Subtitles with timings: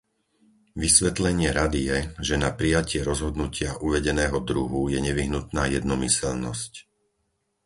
[0.83, 1.97] Vysvetlenie Rady je,
[2.27, 6.73] že na prijatie rozhodnutia uvedeného druhu je nevyhnutná jednomyseľnosť.